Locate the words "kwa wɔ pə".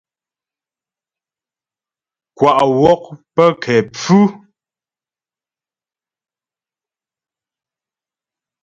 2.37-3.43